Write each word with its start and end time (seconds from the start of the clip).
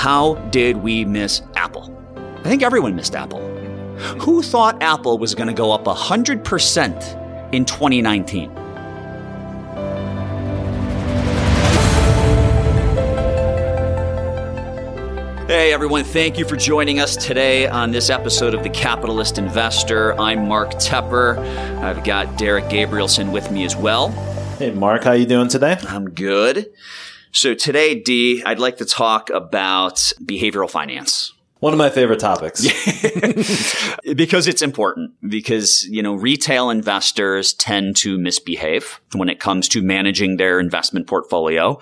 How 0.00 0.36
did 0.48 0.78
we 0.78 1.04
miss 1.04 1.42
Apple? 1.56 1.94
I 2.38 2.48
think 2.48 2.62
everyone 2.62 2.96
missed 2.96 3.14
Apple. 3.14 3.46
Who 4.18 4.40
thought 4.40 4.82
Apple 4.82 5.18
was 5.18 5.34
going 5.34 5.48
to 5.48 5.52
go 5.52 5.72
up 5.72 5.84
100% 5.84 7.52
in 7.52 7.66
2019? 7.66 8.50
Hey 15.46 15.74
everyone, 15.74 16.04
thank 16.04 16.38
you 16.38 16.46
for 16.46 16.56
joining 16.56 16.98
us 16.98 17.14
today 17.14 17.68
on 17.68 17.90
this 17.90 18.08
episode 18.08 18.54
of 18.54 18.62
The 18.62 18.70
Capitalist 18.70 19.36
Investor. 19.36 20.18
I'm 20.18 20.48
Mark 20.48 20.70
Tepper. 20.76 21.36
I've 21.82 22.04
got 22.04 22.38
Derek 22.38 22.70
Gabrielsen 22.70 23.32
with 23.32 23.50
me 23.52 23.66
as 23.66 23.76
well. 23.76 24.08
Hey 24.56 24.70
Mark, 24.70 25.04
how 25.04 25.12
you 25.12 25.26
doing 25.26 25.48
today? 25.48 25.76
I'm 25.82 26.08
good. 26.08 26.72
So 27.32 27.54
today, 27.54 27.94
D, 27.94 28.42
I'd 28.44 28.58
like 28.58 28.78
to 28.78 28.84
talk 28.84 29.30
about 29.30 29.96
behavioral 30.24 30.70
finance. 30.70 31.32
One 31.60 31.74
of 31.74 31.78
my 31.78 31.90
favorite 31.90 32.20
topics. 32.20 32.62
because 34.14 34.48
it's 34.48 34.62
important 34.62 35.12
because, 35.28 35.84
you 35.84 36.02
know, 36.02 36.14
retail 36.14 36.70
investors 36.70 37.52
tend 37.52 37.96
to 37.96 38.18
misbehave 38.18 39.00
when 39.12 39.28
it 39.28 39.40
comes 39.40 39.68
to 39.68 39.82
managing 39.82 40.38
their 40.38 40.58
investment 40.58 41.06
portfolio 41.06 41.78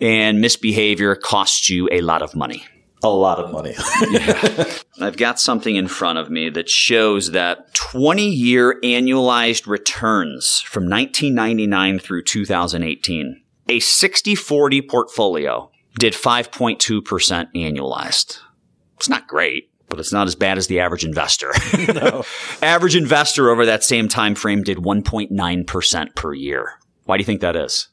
and 0.00 0.40
misbehavior 0.40 1.16
costs 1.16 1.68
you 1.68 1.88
a 1.90 2.00
lot 2.02 2.22
of 2.22 2.36
money 2.36 2.64
a 3.02 3.08
lot 3.08 3.38
of 3.38 3.52
money. 3.52 3.74
yeah. 4.10 4.64
I've 5.00 5.16
got 5.16 5.38
something 5.38 5.76
in 5.76 5.86
front 5.86 6.18
of 6.18 6.30
me 6.30 6.48
that 6.50 6.68
shows 6.68 7.32
that 7.32 7.72
20 7.74 8.28
year 8.28 8.80
annualized 8.82 9.66
returns 9.66 10.60
from 10.60 10.88
1999 10.88 11.98
through 11.98 12.24
2018, 12.24 13.42
a 13.68 13.80
60 13.80 14.34
40 14.34 14.82
portfolio 14.82 15.70
did 15.98 16.12
5.2% 16.12 17.46
annualized. 17.54 18.38
It's 18.96 19.08
not 19.08 19.26
great, 19.26 19.70
but 19.88 19.98
it's 19.98 20.12
not 20.12 20.26
as 20.26 20.34
bad 20.34 20.58
as 20.58 20.66
the 20.66 20.80
average 20.80 21.04
investor. 21.04 21.52
no. 21.94 22.24
average 22.62 22.96
investor 22.96 23.50
over 23.50 23.66
that 23.66 23.84
same 23.84 24.08
time 24.08 24.34
frame 24.34 24.62
did 24.62 24.78
1.9% 24.78 26.14
per 26.14 26.34
year. 26.34 26.72
Why 27.04 27.16
do 27.16 27.20
you 27.20 27.26
think 27.26 27.40
that 27.40 27.56
is? 27.56 27.88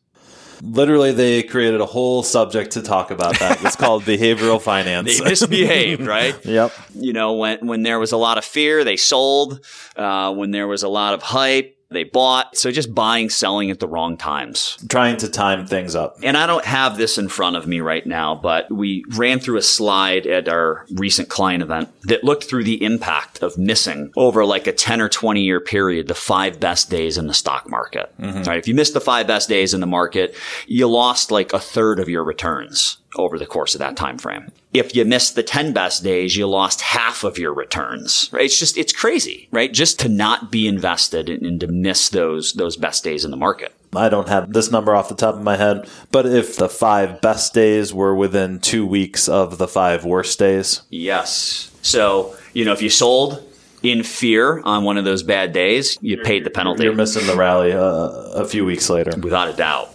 literally 0.63 1.11
they 1.11 1.43
created 1.43 1.81
a 1.81 1.85
whole 1.85 2.23
subject 2.23 2.71
to 2.71 2.81
talk 2.81 3.11
about 3.11 3.37
that. 3.39 3.63
It's 3.63 3.75
called 3.75 4.03
behavioral 4.03 4.61
finance. 4.61 5.19
they 5.19 5.25
misbehaved, 5.25 6.05
right? 6.05 6.33
Yep. 6.45 6.71
You 6.95 7.13
know, 7.13 7.33
when 7.33 7.67
when 7.67 7.83
there 7.83 7.99
was 7.99 8.11
a 8.11 8.17
lot 8.17 8.37
of 8.37 8.45
fear, 8.45 8.83
they 8.83 8.97
sold. 8.97 9.63
Uh, 9.95 10.33
when 10.33 10.51
there 10.51 10.67
was 10.67 10.83
a 10.83 10.89
lot 10.89 11.13
of 11.13 11.21
hype, 11.21 11.77
they 11.93 12.03
bought. 12.03 12.57
So 12.57 12.71
just 12.71 12.93
buying, 12.93 13.29
selling 13.29 13.71
at 13.71 13.79
the 13.79 13.87
wrong 13.87 14.17
times. 14.17 14.77
Trying 14.89 15.17
to 15.17 15.29
time 15.29 15.65
things 15.67 15.95
up. 15.95 16.17
And 16.23 16.35
I 16.37 16.45
don't 16.45 16.65
have 16.65 16.97
this 16.97 17.17
in 17.17 17.29
front 17.29 17.55
of 17.55 17.67
me 17.67 17.79
right 17.79 18.05
now, 18.05 18.35
but 18.35 18.69
we 18.71 19.03
ran 19.15 19.39
through 19.39 19.57
a 19.57 19.61
slide 19.61 20.27
at 20.27 20.47
our 20.47 20.85
recent 20.93 21.29
client 21.29 21.63
event 21.63 21.89
that 22.03 22.23
looked 22.23 22.45
through 22.45 22.63
the 22.63 22.83
impact 22.83 23.41
of 23.41 23.57
missing 23.57 24.11
over 24.15 24.45
like 24.45 24.67
a 24.67 24.73
10 24.73 25.01
or 25.01 25.09
20 25.09 25.41
year 25.41 25.59
period, 25.59 26.07
the 26.07 26.15
five 26.15 26.59
best 26.59 26.89
days 26.89 27.17
in 27.17 27.27
the 27.27 27.33
stock 27.33 27.69
market. 27.69 28.13
Mm-hmm. 28.19 28.43
Right. 28.43 28.57
If 28.57 28.67
you 28.67 28.75
missed 28.75 28.93
the 28.93 29.01
five 29.01 29.27
best 29.27 29.49
days 29.49 29.73
in 29.73 29.79
the 29.79 29.87
market, 29.87 30.35
you 30.67 30.87
lost 30.87 31.31
like 31.31 31.53
a 31.53 31.59
third 31.59 31.99
of 31.99 32.09
your 32.09 32.23
returns 32.23 32.97
over 33.15 33.37
the 33.37 33.45
course 33.45 33.75
of 33.75 33.79
that 33.79 33.95
time 33.95 34.17
frame. 34.17 34.51
If 34.73 34.95
you 34.95 35.05
missed 35.05 35.35
the 35.35 35.43
10 35.43 35.73
best 35.73 36.03
days, 36.03 36.35
you 36.35 36.47
lost 36.47 36.81
half 36.81 37.23
of 37.23 37.37
your 37.37 37.53
returns. 37.53 38.29
Right? 38.31 38.45
It's 38.45 38.57
just 38.57 38.77
it's 38.77 38.93
crazy, 38.93 39.47
right? 39.51 39.71
Just 39.71 39.99
to 39.99 40.09
not 40.09 40.51
be 40.51 40.67
invested 40.67 41.29
and, 41.29 41.59
to 41.59 41.67
miss 41.67 42.09
those 42.09 42.53
those 42.53 42.75
best 42.75 43.03
days 43.03 43.23
in 43.23 43.31
the 43.31 43.37
market. 43.37 43.73
I 43.95 44.09
don't 44.09 44.27
have 44.29 44.53
this 44.53 44.71
number 44.71 44.95
off 44.95 45.09
the 45.09 45.15
top 45.15 45.35
of 45.35 45.43
my 45.43 45.55
head, 45.55 45.87
but 46.11 46.25
if 46.25 46.55
the 46.55 46.69
five 46.69 47.21
best 47.21 47.53
days 47.53 47.93
were 47.93 48.15
within 48.15 48.59
2 48.59 48.87
weeks 48.87 49.29
of 49.29 49.59
the 49.59 49.67
five 49.67 50.03
worst 50.03 50.39
days. 50.39 50.81
Yes. 50.89 51.71
So, 51.83 52.35
you 52.53 52.65
know, 52.65 52.73
if 52.73 52.81
you 52.81 52.89
sold 52.89 53.43
in 53.83 54.01
fear 54.01 54.61
on 54.61 54.83
one 54.83 54.97
of 54.97 55.05
those 55.05 55.21
bad 55.21 55.53
days, 55.53 55.97
you 56.01 56.17
paid 56.17 56.43
the 56.43 56.49
penalty. 56.49 56.83
You're 56.83 56.95
missing 56.95 57.27
the 57.27 57.35
rally 57.35 57.73
uh, 57.73 58.07
a 58.33 58.47
few 58.47 58.65
weeks 58.65 58.89
later. 58.89 59.11
Without 59.19 59.49
a 59.49 59.53
doubt. 59.53 59.93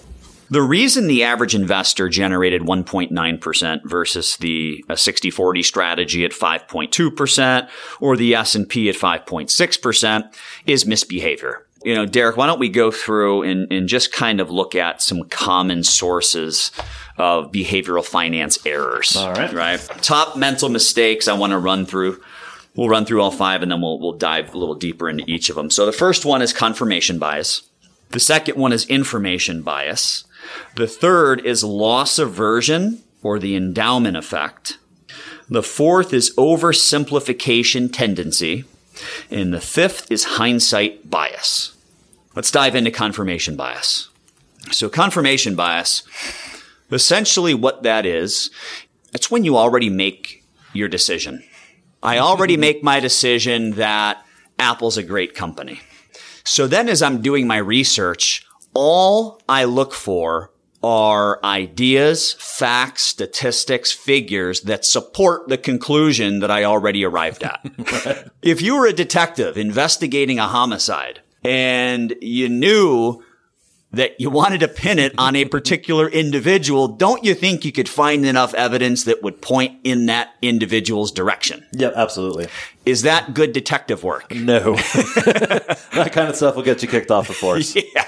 The 0.51 0.63
reason 0.63 1.07
the 1.07 1.25
average 1.25 1.55
investor 1.55 2.09
generated 2.09 2.63
1.9% 2.63 3.81
versus 3.85 4.37
the 4.39 4.85
60-40 4.89 5.65
strategy 5.65 6.25
at 6.25 6.33
5.2% 6.33 7.69
or 8.01 8.17
the 8.17 8.35
S&P 8.35 8.89
at 8.89 8.95
5.6% 8.95 10.35
is 10.67 10.87
misbehavior. 10.87 11.67
You 11.85 11.95
know, 11.95 12.07
Derek, 12.07 12.37
why 12.37 12.47
don't 12.47 12.59
we 12.59 12.71
go 12.71 12.91
through 12.91 13.43
and, 13.43 13.71
and 13.73 13.89
just 13.89 14.13
kind 14.13 14.41
of 14.41 14.51
look 14.51 14.75
at 14.75 15.01
some 15.01 15.25
common 15.25 15.85
sources 15.85 16.73
of 17.19 17.53
behavioral 17.53 18.05
finance 18.05 18.59
errors. 18.67 19.17
All 19.17 19.33
right. 19.33 19.53
Right. 19.53 19.79
Top 20.01 20.37
mental 20.37 20.69
mistakes 20.69 21.29
I 21.29 21.35
want 21.35 21.53
to 21.53 21.59
run 21.59 21.85
through. 21.85 22.23
We'll 22.75 22.89
run 22.89 23.05
through 23.05 23.23
all 23.23 23.31
five 23.31 23.63
and 23.63 23.71
then 23.71 23.81
we'll, 23.81 23.99
we'll 23.99 24.13
dive 24.13 24.55
a 24.55 24.59
little 24.59 24.75
deeper 24.75 25.09
into 25.09 25.25
each 25.27 25.51
of 25.51 25.57
them. 25.57 25.71
So 25.71 25.85
the 25.85 25.93
first 25.93 26.25
one 26.25 26.43
is 26.43 26.53
confirmation 26.53 27.19
bias. 27.19 27.63
The 28.11 28.21
second 28.21 28.57
one 28.57 28.73
is 28.73 28.87
information 28.87 29.63
bias. 29.63 30.25
The 30.77 30.87
third 30.87 31.45
is 31.45 31.65
loss 31.65 32.19
aversion 32.19 33.03
or 33.23 33.39
the 33.39 33.57
endowment 33.57 34.17
effect. 34.17 34.79
The 35.49 35.63
fourth 35.63 36.13
is 36.13 36.35
oversimplification 36.37 37.93
tendency. 37.93 38.65
And 39.31 39.53
the 39.53 39.61
fifth 39.61 40.11
is 40.11 40.25
hindsight 40.25 41.09
bias. 41.09 41.77
Let's 42.35 42.51
dive 42.51 42.75
into 42.75 42.91
confirmation 42.91 43.57
bias. 43.57 44.09
So 44.71 44.89
confirmation 44.89 45.55
bias, 45.55 46.03
essentially 46.91 47.55
what 47.55 47.83
that 47.85 48.05
is, 48.05 48.51
it's 49.15 49.31
when 49.31 49.45
you 49.45 49.57
already 49.57 49.89
make 49.89 50.45
your 50.73 50.89
decision. 50.89 51.43
I 52.03 52.19
already 52.19 52.57
make 52.69 52.83
my 52.83 53.01
decision 53.01 53.73
that 53.73 54.25
Apple's 54.59 54.97
a 54.97 55.03
great 55.03 55.35
company. 55.35 55.81
So 56.45 56.67
then 56.67 56.89
as 56.89 57.03
I'm 57.03 57.23
doing 57.23 57.47
my 57.47 57.59
research, 57.59 58.45
all 58.79 59.41
I 59.49 59.65
look 59.65 59.93
for 59.93 60.53
are 60.85 61.41
ideas, 61.43 62.35
facts, 62.35 63.03
statistics, 63.03 63.91
figures 63.91 64.61
that 64.63 64.85
support 64.85 65.49
the 65.49 65.59
conclusion 65.59 66.39
that 66.39 66.51
I 66.53 66.63
already 66.63 67.05
arrived 67.05 67.43
at. 67.43 67.61
right. 68.07 68.29
If 68.41 68.63
you 68.63 68.77
were 68.77 68.87
a 68.87 68.93
detective 68.93 69.59
investigating 69.59 70.39
a 70.39 70.47
homicide 70.47 71.23
and 71.43 72.15
you 72.21 72.49
knew 72.49 73.25
that 73.91 74.21
you 74.21 74.29
wanted 74.31 74.61
to 74.61 74.69
pin 74.69 74.99
it 74.99 75.15
on 75.19 75.35
a 75.35 75.45
particular 75.47 76.09
individual, 76.09 76.89
don't 76.89 77.25
you 77.25 77.35
think 77.35 77.65
you 77.65 77.73
could 77.73 77.89
find 77.89 78.25
enough 78.25 78.53
evidence 78.55 79.05
that 79.05 79.23
would 79.23 79.41
point 79.41 79.81
in 79.83 80.07
that 80.07 80.35
individual's 80.43 81.11
direction? 81.11 81.67
Yep, 81.73 81.95
absolutely. 81.97 82.49
Is 82.85 83.03
that 83.03 83.35
good 83.35 83.53
detective 83.53 84.05
work? 84.05 84.33
No. 84.35 84.75
that 84.75 86.11
kind 86.13 86.29
of 86.29 86.37
stuff 86.37 86.55
will 86.55 86.63
get 86.63 86.83
you 86.83 86.89
kicked 86.89 87.11
off 87.11 87.29
the 87.29 87.35
force. 87.35 87.77
Yeah. 87.95 88.05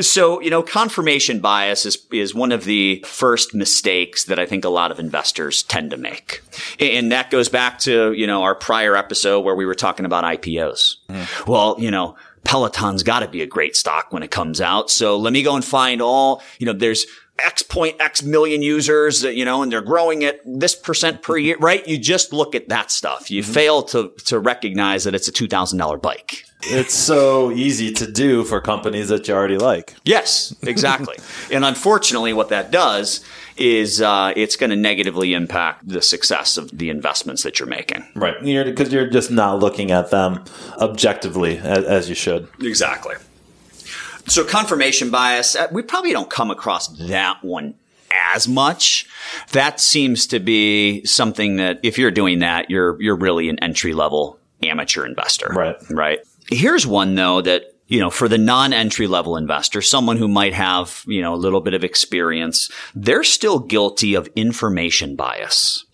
So, 0.00 0.40
you 0.40 0.50
know, 0.50 0.62
confirmation 0.62 1.40
bias 1.40 1.86
is, 1.86 2.06
is 2.12 2.34
one 2.34 2.52
of 2.52 2.64
the 2.64 3.04
first 3.06 3.54
mistakes 3.54 4.24
that 4.24 4.38
I 4.38 4.46
think 4.46 4.64
a 4.64 4.68
lot 4.68 4.90
of 4.90 4.98
investors 4.98 5.62
tend 5.62 5.90
to 5.92 5.96
make. 5.96 6.42
And 6.80 7.12
that 7.12 7.30
goes 7.30 7.48
back 7.48 7.78
to, 7.80 8.12
you 8.12 8.26
know, 8.26 8.42
our 8.42 8.54
prior 8.54 8.96
episode 8.96 9.40
where 9.40 9.54
we 9.54 9.64
were 9.64 9.74
talking 9.74 10.04
about 10.04 10.24
IPOs. 10.24 10.96
Mm. 11.08 11.46
Well, 11.46 11.76
you 11.78 11.90
know, 11.90 12.16
Peloton's 12.44 13.02
got 13.02 13.20
to 13.20 13.28
be 13.28 13.42
a 13.42 13.46
great 13.46 13.76
stock 13.76 14.12
when 14.12 14.22
it 14.22 14.30
comes 14.30 14.60
out. 14.60 14.90
So 14.90 15.16
let 15.16 15.32
me 15.32 15.42
go 15.42 15.54
and 15.54 15.64
find 15.64 16.00
all, 16.02 16.42
you 16.58 16.66
know, 16.66 16.72
there's 16.72 17.06
X 17.44 17.62
point 17.62 17.96
X 18.00 18.22
million 18.22 18.62
users, 18.62 19.22
you 19.22 19.44
know, 19.44 19.62
and 19.62 19.70
they're 19.70 19.82
growing 19.82 20.24
at 20.24 20.40
this 20.44 20.74
percent 20.74 21.22
per 21.22 21.36
year, 21.36 21.56
right? 21.58 21.86
You 21.86 21.98
just 21.98 22.32
look 22.32 22.54
at 22.54 22.68
that 22.68 22.90
stuff. 22.90 23.30
You 23.30 23.42
mm-hmm. 23.42 23.52
fail 23.52 23.82
to, 23.84 24.12
to 24.26 24.38
recognize 24.38 25.04
that 25.04 25.14
it's 25.14 25.28
a 25.28 25.32
$2,000 25.32 26.00
bike. 26.00 26.44
It's 26.62 26.94
so 26.94 27.52
easy 27.52 27.92
to 27.92 28.10
do 28.10 28.42
for 28.42 28.60
companies 28.60 29.08
that 29.08 29.28
you 29.28 29.34
already 29.34 29.58
like. 29.58 29.94
Yes, 30.04 30.54
exactly. 30.62 31.16
and 31.52 31.64
unfortunately, 31.64 32.32
what 32.32 32.48
that 32.48 32.70
does 32.70 33.24
is 33.56 34.02
uh, 34.02 34.32
it's 34.36 34.56
going 34.56 34.70
to 34.70 34.76
negatively 34.76 35.32
impact 35.32 35.88
the 35.88 36.02
success 36.02 36.56
of 36.56 36.76
the 36.76 36.90
investments 36.90 37.42
that 37.42 37.58
you're 37.58 37.68
making. 37.68 38.04
Right. 38.14 38.34
Because 38.40 38.92
you're, 38.92 39.02
you're, 39.02 39.10
just 39.10 39.30
not 39.30 39.60
looking 39.60 39.90
at 39.90 40.10
them 40.10 40.44
objectively 40.78 41.58
as, 41.58 41.84
as 41.84 42.08
you 42.08 42.14
should. 42.14 42.48
Exactly. 42.60 43.14
So 44.26 44.44
confirmation 44.44 45.10
bias, 45.10 45.54
uh, 45.54 45.68
we 45.70 45.82
probably 45.82 46.12
don't 46.12 46.30
come 46.30 46.50
across 46.50 46.88
that 47.08 47.44
one 47.44 47.74
as 48.34 48.48
much. 48.48 49.06
That 49.52 49.80
seems 49.80 50.26
to 50.28 50.40
be 50.40 51.04
something 51.04 51.56
that 51.56 51.80
if 51.82 51.96
you're 51.96 52.10
doing 52.10 52.40
that, 52.40 52.70
you're 52.70 53.00
you're 53.00 53.16
really 53.16 53.48
an 53.48 53.58
entry 53.60 53.92
level 53.92 54.38
amateur 54.62 55.06
investor. 55.06 55.48
Right. 55.48 55.76
Right. 55.90 56.20
Here's 56.50 56.86
one 56.86 57.14
though 57.14 57.40
that 57.42 57.72
you 57.88 58.00
know, 58.00 58.10
for 58.10 58.28
the 58.28 58.38
non-entry 58.38 59.06
level 59.06 59.36
investor, 59.36 59.80
someone 59.80 60.16
who 60.16 60.28
might 60.28 60.54
have, 60.54 61.04
you 61.06 61.22
know, 61.22 61.34
a 61.34 61.36
little 61.36 61.60
bit 61.60 61.74
of 61.74 61.84
experience, 61.84 62.68
they're 62.94 63.22
still 63.22 63.60
guilty 63.60 64.14
of 64.14 64.28
information 64.34 65.14
bias. 65.14 65.84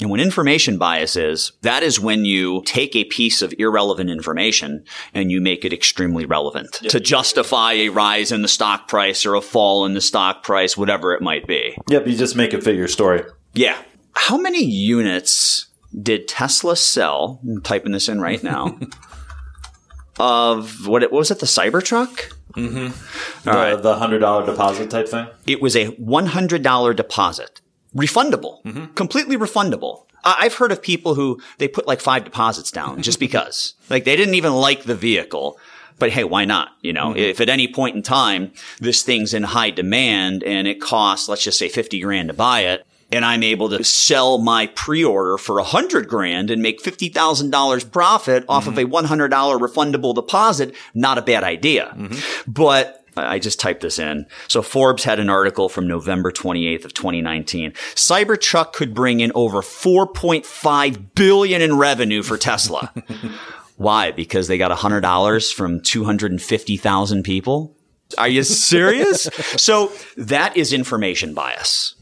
And 0.00 0.10
when 0.10 0.20
information 0.20 0.78
bias 0.78 1.16
is, 1.16 1.52
that 1.62 1.82
is 1.82 1.98
when 1.98 2.24
you 2.24 2.62
take 2.64 2.94
a 2.94 3.04
piece 3.04 3.42
of 3.42 3.52
irrelevant 3.58 4.10
information 4.10 4.84
and 5.12 5.30
you 5.30 5.40
make 5.40 5.64
it 5.64 5.72
extremely 5.72 6.24
relevant 6.24 6.78
yep. 6.80 6.92
to 6.92 7.00
justify 7.00 7.72
a 7.72 7.88
rise 7.88 8.30
in 8.30 8.42
the 8.42 8.48
stock 8.48 8.86
price 8.86 9.26
or 9.26 9.34
a 9.34 9.40
fall 9.40 9.84
in 9.84 9.94
the 9.94 10.00
stock 10.00 10.44
price, 10.44 10.76
whatever 10.76 11.14
it 11.14 11.20
might 11.20 11.46
be. 11.46 11.76
Yep, 11.88 12.06
you 12.06 12.16
just 12.16 12.36
make 12.36 12.54
it 12.54 12.62
fit 12.62 12.76
your 12.76 12.88
story. 12.88 13.24
Yeah. 13.54 13.76
how 14.14 14.36
many 14.36 14.64
units 14.64 15.66
did 16.00 16.28
Tesla 16.28 16.76
sell? 16.76 17.40
I'm 17.42 17.60
typing 17.62 17.92
this 17.92 18.08
in 18.08 18.20
right 18.20 18.42
now. 18.42 18.78
of 20.18 20.86
what, 20.86 21.02
it, 21.02 21.12
what 21.12 21.18
was 21.18 21.30
it? 21.30 21.40
The 21.40 21.46
Cybertruck? 21.46 22.32
Mm-hmm. 22.54 23.44
the, 23.44 23.50
All 23.50 23.56
right. 23.56 23.80
the 23.80 23.96
hundred 23.96 24.20
dollar 24.20 24.44
deposit 24.44 24.90
type 24.90 25.08
thing. 25.08 25.28
It 25.46 25.60
was 25.60 25.76
a 25.76 25.88
$100 25.92 26.96
deposit, 26.96 27.60
refundable, 27.94 28.62
mm-hmm. 28.64 28.86
completely 28.94 29.36
refundable. 29.36 30.04
I've 30.24 30.54
heard 30.54 30.72
of 30.72 30.82
people 30.82 31.14
who 31.14 31.40
they 31.58 31.68
put 31.68 31.86
like 31.86 32.00
five 32.00 32.24
deposits 32.24 32.70
down 32.70 33.02
just 33.02 33.20
because, 33.20 33.74
like 33.88 34.04
they 34.04 34.16
didn't 34.16 34.34
even 34.34 34.52
like 34.52 34.84
the 34.84 34.96
vehicle. 34.96 35.58
But 35.98 36.10
hey, 36.10 36.24
why 36.24 36.44
not? 36.44 36.70
You 36.80 36.92
know, 36.92 37.10
mm-hmm. 37.10 37.18
if 37.18 37.40
at 37.40 37.48
any 37.48 37.72
point 37.72 37.96
in 37.96 38.02
time 38.02 38.52
this 38.80 39.02
thing's 39.02 39.34
in 39.34 39.42
high 39.42 39.70
demand 39.70 40.44
and 40.44 40.68
it 40.68 40.80
costs, 40.80 41.28
let's 41.28 41.42
just 41.42 41.58
say 41.58 41.68
50 41.68 42.00
grand 42.00 42.28
to 42.28 42.34
buy 42.34 42.60
it, 42.60 42.86
and 43.10 43.24
I'm 43.24 43.42
able 43.42 43.70
to 43.70 43.82
sell 43.84 44.38
my 44.38 44.66
pre-order 44.68 45.38
for 45.38 45.58
a 45.58 45.64
hundred 45.64 46.08
grand 46.08 46.50
and 46.50 46.62
make 46.62 46.82
$50,000 46.82 47.90
profit 47.90 48.44
off 48.48 48.66
of 48.66 48.76
a 48.78 48.84
mm-hmm. 48.84 49.06
$100 49.12 49.30
refundable 49.60 50.14
deposit, 50.14 50.74
not 50.94 51.18
a 51.18 51.22
bad 51.22 51.44
idea. 51.44 51.94
Mm-hmm. 51.96 52.50
But 52.50 53.04
I 53.16 53.38
just 53.38 53.58
typed 53.58 53.80
this 53.80 53.98
in. 53.98 54.26
So 54.46 54.62
Forbes 54.62 55.04
had 55.04 55.18
an 55.18 55.30
article 55.30 55.68
from 55.68 55.88
November 55.88 56.30
28th 56.30 56.84
of 56.84 56.94
2019. 56.94 57.72
Cybertruck 57.94 58.72
could 58.72 58.94
bring 58.94 59.20
in 59.20 59.32
over 59.34 59.62
4.5 59.62 61.14
billion 61.14 61.62
in 61.62 61.76
revenue 61.76 62.22
for 62.22 62.36
Tesla. 62.36 62.92
Why? 63.76 64.10
Because 64.10 64.48
they 64.48 64.58
got 64.58 64.76
$100 64.76 65.54
from 65.54 65.80
250,000 65.80 67.22
people? 67.22 67.76
Are 68.16 68.28
you 68.28 68.42
serious? 68.42 69.22
so 69.56 69.92
that 70.16 70.56
is 70.56 70.72
information 70.72 71.34
bias. 71.34 71.94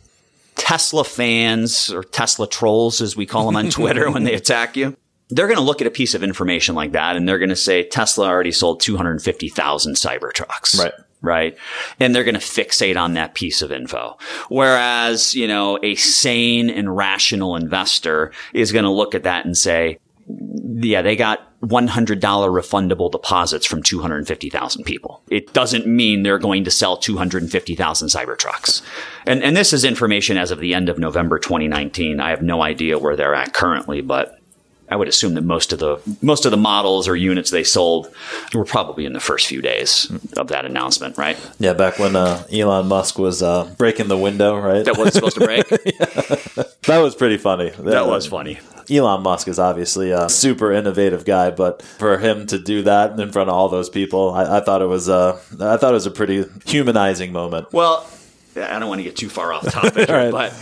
Tesla 0.56 1.04
fans 1.04 1.92
or 1.92 2.02
Tesla 2.02 2.48
trolls, 2.48 3.00
as 3.00 3.16
we 3.16 3.26
call 3.26 3.46
them 3.46 3.56
on 3.56 3.70
Twitter 3.70 4.10
when 4.10 4.24
they 4.24 4.34
attack 4.42 4.76
you, 4.76 4.96
they're 5.28 5.46
going 5.46 5.58
to 5.58 5.62
look 5.62 5.80
at 5.80 5.86
a 5.86 5.90
piece 5.90 6.14
of 6.14 6.22
information 6.22 6.74
like 6.74 6.92
that 6.92 7.16
and 7.16 7.28
they're 7.28 7.38
going 7.38 7.48
to 7.48 7.56
say 7.56 7.82
Tesla 7.84 8.26
already 8.26 8.52
sold 8.52 8.80
250,000 8.80 9.94
Cybertrucks. 9.94 10.78
Right. 10.78 10.92
Right. 11.22 11.56
And 11.98 12.14
they're 12.14 12.24
going 12.24 12.34
to 12.34 12.40
fixate 12.40 12.96
on 12.96 13.14
that 13.14 13.34
piece 13.34 13.62
of 13.62 13.72
info. 13.72 14.16
Whereas, 14.48 15.34
you 15.34 15.48
know, 15.48 15.78
a 15.82 15.94
sane 15.96 16.70
and 16.70 16.94
rational 16.94 17.56
investor 17.56 18.32
is 18.52 18.70
going 18.70 18.84
to 18.84 18.90
look 18.90 19.14
at 19.14 19.24
that 19.24 19.44
and 19.44 19.56
say, 19.56 19.98
yeah, 20.28 21.02
they 21.02 21.16
got 21.16 21.58
$100 21.62 22.20
refundable 22.20 23.10
deposits 23.10 23.64
from 23.64 23.82
250,000 23.82 24.84
people. 24.84 25.22
It 25.30 25.52
doesn't 25.52 25.86
mean 25.86 26.22
they're 26.22 26.38
going 26.38 26.64
to 26.64 26.70
sell 26.70 26.96
250,000 26.96 28.08
Cybertrucks. 28.08 28.82
And, 29.26 29.42
and 29.42 29.56
this 29.56 29.72
is 29.72 29.84
information 29.84 30.36
as 30.36 30.50
of 30.50 30.58
the 30.58 30.74
end 30.74 30.88
of 30.88 30.98
November 30.98 31.38
2019. 31.38 32.20
I 32.20 32.30
have 32.30 32.42
no 32.42 32.62
idea 32.62 32.98
where 32.98 33.16
they're 33.16 33.34
at 33.34 33.54
currently, 33.54 34.00
but 34.00 34.40
I 34.88 34.96
would 34.96 35.08
assume 35.08 35.34
that 35.34 35.42
most 35.42 35.72
of 35.72 35.78
the, 35.78 36.00
most 36.22 36.44
of 36.44 36.50
the 36.50 36.56
models 36.56 37.08
or 37.08 37.16
units 37.16 37.50
they 37.50 37.64
sold 37.64 38.12
were 38.54 38.64
probably 38.64 39.04
in 39.06 39.12
the 39.12 39.20
first 39.20 39.46
few 39.46 39.60
days 39.60 40.10
of 40.36 40.48
that 40.48 40.64
announcement, 40.64 41.18
right? 41.18 41.38
Yeah, 41.58 41.72
back 41.72 41.98
when 41.98 42.14
uh, 42.14 42.44
Elon 42.52 42.86
Musk 42.86 43.18
was 43.18 43.42
uh, 43.42 43.72
breaking 43.78 44.08
the 44.08 44.18
window, 44.18 44.58
right? 44.58 44.84
That 44.84 44.96
wasn't 44.96 45.14
supposed 45.14 45.38
to 45.38 45.44
break. 45.44 46.66
That 46.86 46.98
was 46.98 47.16
pretty 47.16 47.36
funny. 47.36 47.70
That 47.70 48.06
was 48.06 48.28
funny. 48.28 48.60
Elon 48.90 49.22
Musk 49.22 49.48
is 49.48 49.58
obviously 49.58 50.10
a 50.10 50.28
super 50.28 50.72
innovative 50.72 51.24
guy, 51.24 51.50
but 51.50 51.82
for 51.82 52.18
him 52.18 52.46
to 52.48 52.58
do 52.58 52.82
that 52.82 53.18
in 53.18 53.32
front 53.32 53.50
of 53.50 53.56
all 53.56 53.68
those 53.68 53.88
people, 53.90 54.30
I, 54.32 54.58
I 54.58 54.60
thought 54.60 54.82
it 54.82 54.86
was 54.86 55.08
a, 55.08 55.38
I 55.60 55.76
thought 55.76 55.90
it 55.90 55.94
was 55.94 56.06
a 56.06 56.10
pretty 56.10 56.44
humanizing 56.64 57.32
moment. 57.32 57.72
Well, 57.72 58.08
I 58.56 58.78
don't 58.78 58.88
want 58.88 59.00
to 59.00 59.04
get 59.04 59.16
too 59.16 59.28
far 59.28 59.52
off 59.52 59.70
topic, 59.70 59.94
here, 60.08 60.16
right. 60.16 60.30
but 60.30 60.54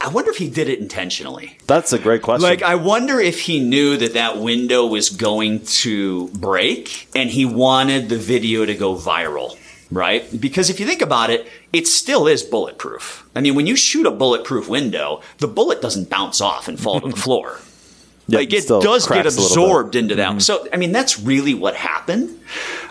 I 0.00 0.08
wonder 0.08 0.30
if 0.30 0.36
he 0.36 0.50
did 0.50 0.68
it 0.68 0.80
intentionally. 0.80 1.56
That's 1.66 1.92
a 1.92 1.98
great 1.98 2.22
question. 2.22 2.42
Like, 2.42 2.62
I 2.62 2.74
wonder 2.74 3.20
if 3.20 3.40
he 3.40 3.60
knew 3.60 3.96
that 3.96 4.14
that 4.14 4.38
window 4.38 4.86
was 4.86 5.10
going 5.10 5.60
to 5.64 6.28
break 6.28 7.08
and 7.14 7.30
he 7.30 7.46
wanted 7.46 8.08
the 8.08 8.18
video 8.18 8.66
to 8.66 8.74
go 8.74 8.96
viral, 8.96 9.56
right? 9.90 10.24
Because 10.40 10.70
if 10.70 10.80
you 10.80 10.86
think 10.86 11.02
about 11.02 11.30
it, 11.30 11.46
it 11.72 11.86
still 11.86 12.26
is 12.26 12.42
bulletproof. 12.42 13.28
I 13.34 13.40
mean, 13.40 13.54
when 13.54 13.66
you 13.66 13.76
shoot 13.76 14.06
a 14.06 14.10
bulletproof 14.10 14.68
window, 14.68 15.20
the 15.38 15.48
bullet 15.48 15.80
doesn't 15.80 16.10
bounce 16.10 16.40
off 16.40 16.68
and 16.68 16.78
fall 16.78 17.00
to 17.00 17.08
the 17.08 17.16
floor. 17.20 17.58
Yep, 18.26 18.38
like 18.38 18.52
it 18.54 18.66
does 18.66 19.06
get 19.06 19.22
cracks 19.22 19.36
a 19.36 19.40
little 19.40 19.56
bit. 19.56 19.64
absorbed 19.64 19.96
into 19.96 20.14
that. 20.14 20.30
Mm-hmm. 20.30 20.38
So, 20.38 20.66
I 20.72 20.76
mean, 20.78 20.92
that's 20.92 21.20
really 21.20 21.52
what 21.52 21.74
happened. 21.74 22.40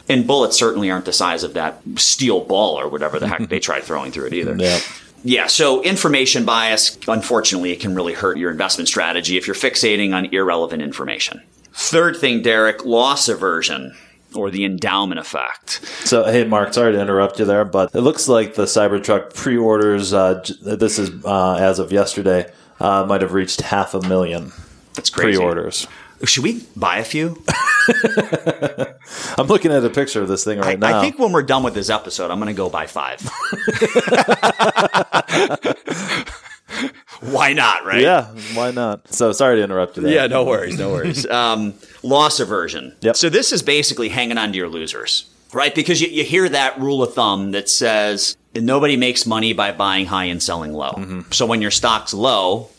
And 0.07 0.27
bullets 0.27 0.57
certainly 0.57 0.91
aren't 0.91 1.05
the 1.05 1.13
size 1.13 1.43
of 1.43 1.53
that 1.53 1.81
steel 1.95 2.41
ball 2.41 2.79
or 2.79 2.87
whatever 2.87 3.19
the 3.19 3.27
heck 3.27 3.49
they 3.49 3.59
tried 3.61 3.83
throwing 3.83 4.11
through 4.11 4.27
it 4.27 4.33
either. 4.33 4.55
Yeah. 4.55 4.79
Yeah, 5.25 5.47
so 5.47 5.81
information 5.81 6.43
bias, 6.43 6.97
unfortunately, 7.07 7.71
it 7.71 7.79
can 7.79 7.95
really 7.95 8.13
hurt 8.13 8.37
your 8.37 8.51
investment 8.51 8.89
strategy 8.89 9.37
if 9.37 9.47
you're 9.47 9.55
fixating 9.55 10.13
on 10.13 10.25
irrelevant 10.25 10.81
information. 10.81 11.41
Third 11.71 12.17
thing, 12.17 12.41
Derek, 12.41 12.83
loss 12.83 13.29
aversion 13.29 13.95
or 14.35 14.49
the 14.49 14.65
endowment 14.65 15.19
effect. 15.19 15.81
So, 16.05 16.25
hey, 16.25 16.43
Mark, 16.43 16.73
sorry 16.73 16.93
to 16.93 17.01
interrupt 17.01 17.39
you 17.39 17.45
there, 17.45 17.65
but 17.65 17.93
it 17.93 18.01
looks 18.01 18.27
like 18.27 18.55
the 18.55 18.63
Cybertruck 18.63 19.33
pre-orders. 19.33 20.13
Uh, 20.13 20.43
this 20.61 20.99
is 20.99 21.23
uh, 21.25 21.55
as 21.55 21.79
of 21.79 21.91
yesterday. 21.91 22.51
Uh, 22.79 23.05
might 23.05 23.21
have 23.21 23.33
reached 23.33 23.61
half 23.61 23.93
a 23.93 24.01
million 24.01 24.51
That's 24.95 25.09
crazy. 25.09 25.37
pre-orders. 25.37 25.87
Should 26.25 26.43
we 26.43 26.65
buy 26.75 26.99
a 26.99 27.03
few? 27.03 27.41
I'm 29.37 29.47
looking 29.47 29.71
at 29.71 29.83
a 29.83 29.89
picture 29.89 30.21
of 30.21 30.27
this 30.27 30.43
thing 30.43 30.59
right 30.59 30.83
I, 30.83 30.85
now. 30.91 30.99
I 30.99 31.01
think 31.01 31.19
when 31.19 31.31
we're 31.31 31.43
done 31.43 31.63
with 31.63 31.73
this 31.73 31.89
episode, 31.89 32.31
I'm 32.31 32.39
going 32.39 32.47
to 32.47 32.53
go 32.53 32.69
buy 32.69 32.87
five. 32.87 33.19
Why 37.21 37.53
not, 37.53 37.85
right? 37.85 38.01
yeah, 38.01 38.27
why 38.53 38.71
not? 38.71 39.07
So, 39.13 39.31
sorry 39.31 39.57
to 39.57 39.63
interrupt 39.63 39.95
you 39.97 40.03
there. 40.03 40.13
Yeah, 40.13 40.27
no 40.27 40.43
worries, 40.43 40.77
no 40.77 40.89
worries. 40.91 41.25
Um, 41.33 41.73
loss 42.03 42.39
aversion. 42.39 42.95
Yep. 43.01 43.15
So 43.15 43.29
this 43.29 43.51
is 43.51 43.61
basically 43.63 44.09
hanging 44.09 44.37
on 44.37 44.51
to 44.51 44.57
your 44.57 44.67
losers, 44.69 45.29
right? 45.53 45.73
Because 45.73 46.01
you, 46.01 46.07
you 46.09 46.23
hear 46.23 46.47
that 46.49 46.79
rule 46.79 47.01
of 47.01 47.13
thumb 47.13 47.51
that 47.51 47.69
says 47.69 48.35
nobody 48.55 48.97
makes 48.97 49.25
money 49.25 49.53
by 49.53 49.71
buying 49.71 50.05
high 50.05 50.25
and 50.25 50.41
selling 50.43 50.73
low. 50.73 51.23
So 51.31 51.45
when 51.45 51.61
your 51.61 51.71
stock's 51.71 52.13
low, 52.13 52.69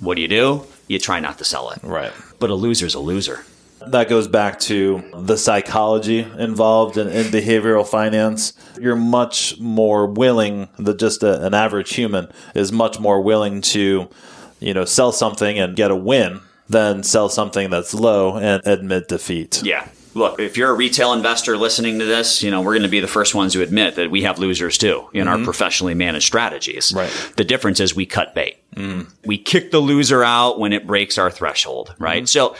what 0.00 0.14
do 0.16 0.22
you 0.22 0.28
do? 0.28 0.66
You 0.88 0.98
try 0.98 1.20
not 1.20 1.38
to 1.38 1.44
sell 1.44 1.70
it. 1.70 1.78
Right. 1.82 2.12
But 2.38 2.50
a 2.50 2.54
loser's 2.54 2.94
a 2.94 3.00
loser. 3.00 3.44
That 3.88 4.08
goes 4.08 4.28
back 4.28 4.58
to 4.60 5.02
the 5.14 5.36
psychology 5.36 6.20
involved 6.20 6.96
in, 6.96 7.08
in 7.08 7.26
behavioral 7.26 7.86
finance. 7.86 8.52
You're 8.80 8.96
much 8.96 9.58
more 9.60 10.06
willing, 10.06 10.68
the 10.78 10.94
just 10.94 11.22
a, 11.22 11.44
an 11.46 11.54
average 11.54 11.94
human 11.94 12.30
is 12.54 12.72
much 12.72 12.98
more 12.98 13.20
willing 13.20 13.60
to, 13.62 14.08
you 14.60 14.74
know, 14.74 14.84
sell 14.84 15.12
something 15.12 15.58
and 15.58 15.76
get 15.76 15.90
a 15.90 15.96
win 15.96 16.40
than 16.68 17.02
sell 17.02 17.28
something 17.28 17.70
that's 17.70 17.94
low 17.94 18.36
and 18.36 18.66
admit 18.66 19.08
defeat. 19.08 19.62
Yeah. 19.62 19.88
Look, 20.14 20.38
if 20.38 20.56
you're 20.56 20.70
a 20.70 20.74
retail 20.74 21.12
investor 21.12 21.56
listening 21.56 21.98
to 21.98 22.04
this, 22.04 22.40
you 22.40 22.50
know, 22.50 22.62
we're 22.62 22.74
going 22.74 22.84
to 22.84 22.88
be 22.88 23.00
the 23.00 23.08
first 23.08 23.34
ones 23.34 23.52
to 23.54 23.62
admit 23.62 23.96
that 23.96 24.12
we 24.12 24.22
have 24.22 24.38
losers 24.38 24.78
too 24.78 25.08
in 25.12 25.26
our 25.26 25.36
mm-hmm. 25.36 25.44
professionally 25.44 25.94
managed 25.94 26.26
strategies. 26.26 26.92
Right. 26.94 27.10
The 27.36 27.42
difference 27.44 27.80
is 27.80 27.96
we 27.96 28.06
cut 28.06 28.32
bait. 28.32 28.58
Mm. 28.76 29.12
We 29.24 29.38
kick 29.38 29.72
the 29.72 29.80
loser 29.80 30.22
out 30.22 30.60
when 30.60 30.72
it 30.72 30.86
breaks 30.86 31.18
our 31.18 31.32
threshold, 31.32 31.96
right? 31.98 32.22
Mm-hmm. 32.22 32.26
So 32.26 32.54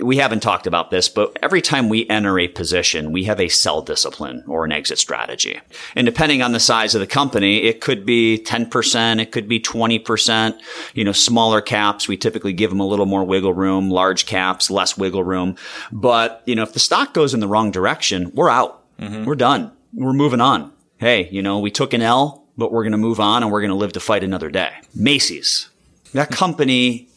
we 0.00 0.16
haven't 0.16 0.40
talked 0.40 0.66
about 0.66 0.90
this, 0.90 1.08
but 1.08 1.36
every 1.40 1.62
time 1.62 1.88
we 1.88 2.08
enter 2.08 2.38
a 2.38 2.48
position, 2.48 3.12
we 3.12 3.24
have 3.24 3.38
a 3.38 3.48
sell 3.48 3.80
discipline 3.80 4.42
or 4.48 4.64
an 4.64 4.72
exit 4.72 4.98
strategy. 4.98 5.60
And 5.94 6.04
depending 6.04 6.42
on 6.42 6.52
the 6.52 6.60
size 6.60 6.94
of 6.94 7.00
the 7.00 7.06
company, 7.06 7.62
it 7.62 7.80
could 7.80 8.04
be 8.04 8.42
10%, 8.44 9.20
it 9.20 9.30
could 9.30 9.48
be 9.48 9.60
20%. 9.60 10.58
You 10.94 11.04
know, 11.04 11.12
smaller 11.12 11.60
caps, 11.60 12.08
we 12.08 12.16
typically 12.16 12.52
give 12.52 12.70
them 12.70 12.80
a 12.80 12.86
little 12.86 13.06
more 13.06 13.24
wiggle 13.24 13.54
room, 13.54 13.88
large 13.88 14.26
caps, 14.26 14.68
less 14.68 14.98
wiggle 14.98 15.22
room. 15.22 15.56
But, 15.92 16.42
you 16.44 16.56
know, 16.56 16.64
if 16.64 16.72
the 16.72 16.80
stock 16.80 17.14
goes 17.14 17.32
in 17.32 17.40
the 17.40 17.48
wrong 17.48 17.70
direction, 17.70 18.32
we're 18.34 18.50
out. 18.50 18.84
Mm-hmm. 18.98 19.26
We're 19.26 19.36
done. 19.36 19.72
We're 19.92 20.12
moving 20.12 20.40
on. 20.40 20.72
Hey, 20.96 21.28
you 21.30 21.40
know, 21.40 21.60
we 21.60 21.70
took 21.70 21.92
an 21.92 22.02
L, 22.02 22.48
but 22.56 22.72
we're 22.72 22.82
going 22.82 22.92
to 22.92 22.98
move 22.98 23.20
on 23.20 23.44
and 23.44 23.52
we're 23.52 23.60
going 23.60 23.70
to 23.70 23.76
live 23.76 23.92
to 23.92 24.00
fight 24.00 24.24
another 24.24 24.50
day. 24.50 24.72
Macy's. 24.92 25.68
That 26.14 26.30
company 26.30 27.08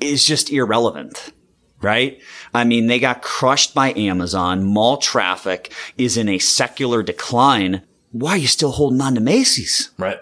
is 0.00 0.24
just 0.24 0.50
irrelevant 0.50 1.32
right? 1.82 2.20
I 2.54 2.64
mean, 2.64 2.86
they 2.86 2.98
got 2.98 3.22
crushed 3.22 3.74
by 3.74 3.92
Amazon. 3.94 4.64
Mall 4.64 4.96
traffic 4.98 5.72
is 5.96 6.16
in 6.16 6.28
a 6.28 6.38
secular 6.38 7.02
decline. 7.02 7.82
Why 8.12 8.32
are 8.32 8.38
you 8.38 8.46
still 8.46 8.72
holding 8.72 9.00
on 9.00 9.14
to 9.14 9.20
Macy's? 9.20 9.90
Right. 9.98 10.18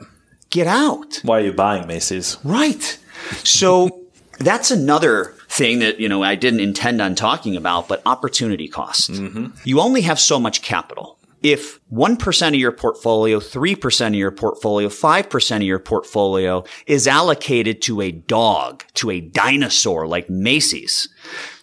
Get 0.51 0.67
out. 0.67 1.21
Why 1.23 1.41
are 1.41 1.45
you 1.45 1.53
buying 1.53 1.87
Macy's? 1.87 2.39
Right. 2.45 2.99
So 3.45 4.07
that's 4.39 4.71
another 4.71 5.35
thing 5.49 5.81
that, 5.81 6.01
you 6.01 6.09
know, 6.09 6.23
I 6.23 6.35
didn't 6.35 6.61
intend 6.61 7.01
on 7.01 7.15
talking 7.15 7.57
about, 7.57 7.89
but 7.89 8.03
opportunity 8.07 8.69
cost. 8.69 9.11
Mm-hmm. 9.11 9.47
You 9.65 9.81
only 9.81 10.03
have 10.03 10.19
so 10.21 10.39
much 10.39 10.63
capital. 10.63 11.18
If 11.43 11.81
1% 11.93 12.49
of 12.49 12.55
your 12.55 12.73
portfolio, 12.73 13.39
3% 13.39 14.07
of 14.09 14.15
your 14.15 14.33
portfolio, 14.33 14.89
5% 14.89 15.57
of 15.57 15.63
your 15.63 15.79
portfolio 15.79 16.65
is 16.87 17.07
allocated 17.07 17.81
to 17.83 18.01
a 18.01 18.11
dog, 18.11 18.85
to 18.95 19.11
a 19.11 19.21
dinosaur 19.21 20.07
like 20.07 20.29
Macy's, 20.29 21.09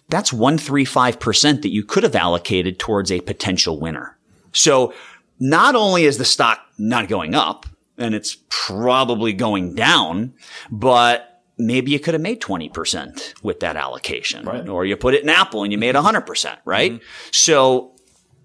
that's 0.08 0.30
135% 0.30 1.62
that 1.62 1.72
you 1.72 1.84
could 1.84 2.04
have 2.04 2.14
allocated 2.14 2.78
towards 2.78 3.10
a 3.10 3.20
potential 3.20 3.78
winner. 3.78 4.16
So 4.52 4.94
not 5.38 5.74
only 5.74 6.04
is 6.04 6.18
the 6.18 6.24
stock 6.24 6.60
not 6.78 7.08
going 7.08 7.34
up, 7.34 7.66
and 7.98 8.14
it's 8.14 8.36
probably 8.48 9.32
going 9.32 9.74
down, 9.74 10.34
but 10.70 11.42
maybe 11.58 11.90
you 11.90 11.98
could 11.98 12.14
have 12.14 12.20
made 12.20 12.40
20% 12.40 13.42
with 13.42 13.60
that 13.60 13.76
allocation. 13.76 14.44
Right. 14.44 14.68
Or 14.68 14.84
you 14.84 14.96
put 14.96 15.14
it 15.14 15.22
in 15.22 15.28
Apple 15.28 15.62
and 15.62 15.72
you 15.72 15.78
made 15.78 15.94
100%, 15.94 16.58
right? 16.64 16.92
Mm-hmm. 16.92 17.04
So 17.32 17.95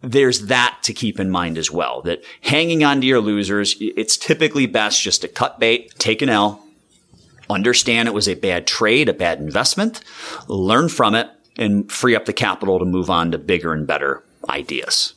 there's 0.01 0.47
that 0.47 0.79
to 0.83 0.93
keep 0.93 1.19
in 1.19 1.29
mind 1.29 1.57
as 1.57 1.71
well, 1.71 2.01
that 2.03 2.23
hanging 2.41 2.83
on 2.83 3.01
to 3.01 3.07
your 3.07 3.21
losers, 3.21 3.75
it's 3.79 4.17
typically 4.17 4.65
best 4.65 5.01
just 5.01 5.21
to 5.21 5.27
cut 5.27 5.59
bait, 5.59 5.93
take 5.97 6.21
an 6.21 6.29
L, 6.29 6.65
understand 7.49 8.07
it 8.07 8.13
was 8.13 8.27
a 8.27 8.35
bad 8.35 8.65
trade, 8.65 9.09
a 9.09 9.13
bad 9.13 9.39
investment, 9.39 10.01
learn 10.47 10.89
from 10.89 11.15
it, 11.15 11.29
and 11.57 11.91
free 11.91 12.15
up 12.15 12.25
the 12.25 12.33
capital 12.33 12.79
to 12.79 12.85
move 12.85 13.09
on 13.09 13.31
to 13.31 13.37
bigger 13.37 13.73
and 13.73 13.85
better 13.85 14.23
ideas. 14.49 15.13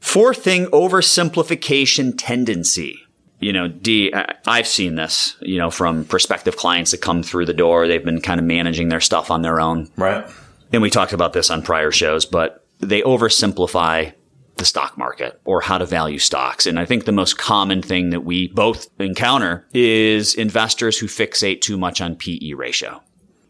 Fourth 0.00 0.42
thing, 0.42 0.66
oversimplification 0.66 2.14
tendency. 2.16 2.98
You 3.38 3.52
know, 3.52 3.68
D, 3.68 4.12
I've 4.46 4.66
seen 4.66 4.96
this, 4.96 5.36
you 5.40 5.58
know, 5.58 5.70
from 5.70 6.04
prospective 6.04 6.56
clients 6.56 6.90
that 6.90 7.00
come 7.00 7.22
through 7.22 7.46
the 7.46 7.54
door. 7.54 7.88
They've 7.88 8.04
been 8.04 8.20
kind 8.20 8.38
of 8.38 8.46
managing 8.46 8.88
their 8.88 9.00
stuff 9.00 9.30
on 9.30 9.42
their 9.42 9.60
own. 9.60 9.90
Right. 9.96 10.24
And 10.72 10.82
we 10.82 10.90
talked 10.90 11.12
about 11.12 11.32
this 11.32 11.50
on 11.50 11.62
prior 11.62 11.90
shows, 11.90 12.24
but 12.24 12.61
they 12.82 13.00
oversimplify 13.02 14.12
the 14.56 14.64
stock 14.66 14.98
market 14.98 15.40
or 15.44 15.60
how 15.60 15.78
to 15.78 15.86
value 15.86 16.18
stocks. 16.18 16.66
And 16.66 16.78
I 16.78 16.84
think 16.84 17.04
the 17.04 17.12
most 17.12 17.38
common 17.38 17.80
thing 17.80 18.10
that 18.10 18.20
we 18.20 18.48
both 18.48 18.88
encounter 19.00 19.66
is 19.72 20.34
investors 20.34 20.98
who 20.98 21.06
fixate 21.06 21.62
too 21.62 21.78
much 21.78 22.00
on 22.00 22.16
PE 22.16 22.52
ratio. 22.52 23.02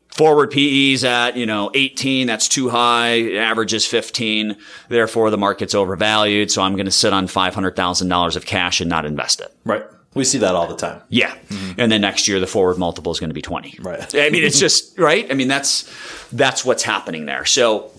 Forward 0.09 0.51
PE's 0.51 1.05
at, 1.05 1.37
you 1.37 1.47
know, 1.47 1.71
18, 1.75 2.27
that's 2.27 2.47
too 2.47 2.69
high. 2.69 3.33
Average 3.33 3.73
is 3.73 3.87
15. 3.87 4.57
Therefore, 4.89 5.31
the 5.31 5.39
market's 5.39 5.75
overvalued. 5.75 6.51
So 6.51 6.63
I'm 6.63 6.75
going 6.75 6.87
to 6.87 6.93
sit 6.93 7.15
on 7.15 7.27
$500,000 7.27 8.37
of 8.37 8.47
cash 8.47 8.81
and 8.81 8.91
not 8.91 9.07
invest 9.07 9.41
it. 9.41 9.55
Right. 9.65 9.85
We 10.15 10.25
see 10.25 10.39
that 10.39 10.55
all 10.55 10.67
the 10.67 10.77
time. 10.77 11.01
Yeah. 11.09 11.35
Mm-hmm. 11.49 11.81
And 11.81 11.91
then 11.91 12.03
next 12.03 12.29
year 12.29 12.39
the 12.41 12.47
forward 12.47 12.77
multiple 12.77 13.11
is 13.13 13.19
going 13.19 13.31
to 13.31 13.35
be 13.35 13.41
20. 13.41 13.79
Right. 13.81 14.15
I 14.15 14.29
mean, 14.29 14.45
it's 14.45 14.59
just, 14.59 14.99
right? 14.99 15.31
I 15.31 15.35
mean, 15.35 15.49
that's, 15.49 15.91
that's 16.33 16.65
what's 16.65 16.83
happening 16.83 17.25
there. 17.25 17.47
So 17.47 17.91